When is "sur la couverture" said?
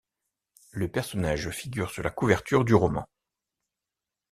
1.91-2.65